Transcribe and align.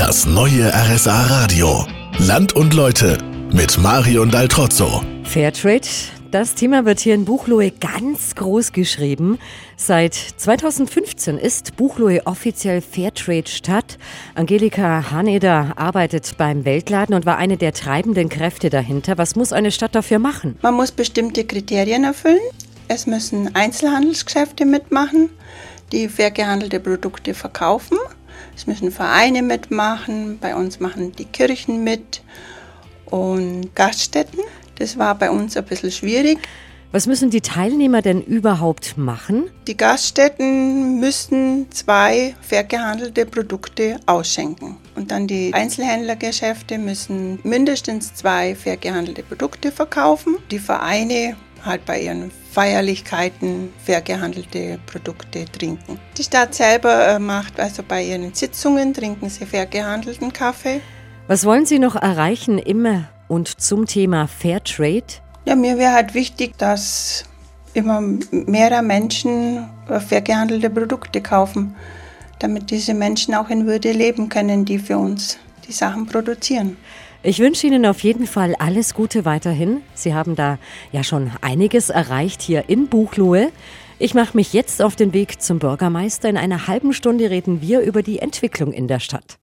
Das 0.00 0.24
neue 0.24 0.72
RSA 0.72 1.26
Radio. 1.26 1.84
Land 2.18 2.54
und 2.54 2.72
Leute 2.72 3.18
mit 3.52 3.76
Marion 3.76 4.30
Daltrozzo. 4.30 5.02
Fairtrade, 5.24 5.86
das 6.30 6.54
Thema 6.54 6.86
wird 6.86 7.00
hier 7.00 7.14
in 7.14 7.26
Buchloe 7.26 7.70
ganz 7.70 8.34
groß 8.34 8.72
geschrieben. 8.72 9.38
Seit 9.76 10.14
2015 10.14 11.36
ist 11.36 11.76
Buchloe 11.76 12.22
offiziell 12.24 12.80
Fairtrade-Stadt. 12.80 13.98
Angelika 14.34 15.10
Haneder 15.10 15.74
arbeitet 15.76 16.38
beim 16.38 16.64
Weltladen 16.64 17.14
und 17.14 17.26
war 17.26 17.36
eine 17.36 17.58
der 17.58 17.74
treibenden 17.74 18.30
Kräfte 18.30 18.70
dahinter. 18.70 19.18
Was 19.18 19.36
muss 19.36 19.52
eine 19.52 19.70
Stadt 19.70 19.94
dafür 19.94 20.18
machen? 20.18 20.58
Man 20.62 20.76
muss 20.76 20.92
bestimmte 20.92 21.44
Kriterien 21.44 22.04
erfüllen. 22.04 22.40
Es 22.88 23.06
müssen 23.06 23.54
Einzelhandelsgeschäfte 23.54 24.64
mitmachen, 24.64 25.28
die 25.92 26.08
fair 26.08 26.30
gehandelte 26.30 26.80
Produkte 26.80 27.34
verkaufen. 27.34 27.98
Es 28.56 28.66
müssen 28.66 28.90
Vereine 28.90 29.42
mitmachen. 29.42 30.38
Bei 30.40 30.54
uns 30.54 30.80
machen 30.80 31.12
die 31.12 31.24
Kirchen 31.24 31.84
mit 31.84 32.22
und 33.06 33.74
Gaststätten. 33.74 34.40
Das 34.78 34.98
war 34.98 35.14
bei 35.14 35.30
uns 35.30 35.56
ein 35.56 35.64
bisschen 35.64 35.90
schwierig. 35.90 36.38
Was 36.92 37.06
müssen 37.06 37.30
die 37.30 37.40
Teilnehmer 37.40 38.02
denn 38.02 38.20
überhaupt 38.20 38.98
machen? 38.98 39.48
Die 39.68 39.76
Gaststätten 39.76 40.98
müssen 40.98 41.70
zwei 41.70 42.34
fair 42.40 42.64
gehandelte 42.64 43.26
Produkte 43.26 44.00
ausschenken. 44.06 44.76
Und 44.96 45.12
dann 45.12 45.28
die 45.28 45.54
Einzelhändlergeschäfte 45.54 46.78
müssen 46.78 47.38
mindestens 47.44 48.12
zwei 48.14 48.56
fair 48.56 48.76
gehandelte 48.76 49.22
Produkte 49.22 49.70
verkaufen. 49.70 50.38
Die 50.50 50.58
Vereine 50.58 51.36
halt 51.64 51.84
bei 51.84 52.00
ihren 52.00 52.30
Feierlichkeiten 52.52 53.72
fair 53.84 54.00
gehandelte 54.00 54.78
Produkte 54.86 55.44
trinken. 55.44 55.98
Die 56.16 56.22
Stadt 56.22 56.54
selber 56.54 57.08
äh, 57.08 57.18
macht 57.18 57.60
also 57.60 57.82
bei 57.86 58.02
ihren 58.02 58.34
Sitzungen 58.34 58.94
trinken 58.94 59.28
sie 59.28 59.46
fair 59.46 59.66
gehandelten 59.66 60.32
Kaffee. 60.32 60.80
Was 61.28 61.44
wollen 61.44 61.64
Sie 61.64 61.78
noch 61.78 61.94
erreichen 61.94 62.58
im 62.58 63.04
und 63.28 63.60
zum 63.60 63.86
Thema 63.86 64.26
Fairtrade? 64.26 65.04
Ja, 65.44 65.54
mir 65.54 65.78
wäre 65.78 65.92
halt 65.92 66.14
wichtig, 66.14 66.58
dass 66.58 67.24
immer 67.72 68.00
mehr 68.30 68.82
Menschen 68.82 69.68
fair 70.08 70.22
gehandelte 70.22 70.70
Produkte 70.70 71.20
kaufen, 71.20 71.76
damit 72.40 72.70
diese 72.70 72.94
Menschen 72.94 73.34
auch 73.34 73.48
in 73.48 73.66
Würde 73.66 73.92
leben 73.92 74.28
können, 74.28 74.64
die 74.64 74.78
für 74.78 74.98
uns 74.98 75.38
die 75.68 75.72
Sachen 75.72 76.06
produzieren. 76.06 76.76
Ich 77.22 77.38
wünsche 77.38 77.66
Ihnen 77.66 77.84
auf 77.84 78.02
jeden 78.02 78.26
Fall 78.26 78.54
alles 78.54 78.94
Gute 78.94 79.26
weiterhin. 79.26 79.82
Sie 79.92 80.14
haben 80.14 80.36
da 80.36 80.58
ja 80.90 81.04
schon 81.04 81.30
einiges 81.42 81.90
erreicht 81.90 82.40
hier 82.40 82.70
in 82.70 82.88
Buchloe. 82.88 83.52
Ich 83.98 84.14
mache 84.14 84.34
mich 84.34 84.54
jetzt 84.54 84.80
auf 84.80 84.96
den 84.96 85.12
Weg 85.12 85.42
zum 85.42 85.58
Bürgermeister. 85.58 86.30
In 86.30 86.38
einer 86.38 86.66
halben 86.66 86.94
Stunde 86.94 87.28
reden 87.28 87.60
wir 87.60 87.80
über 87.82 88.02
die 88.02 88.20
Entwicklung 88.20 88.72
in 88.72 88.88
der 88.88 89.00
Stadt. 89.00 89.36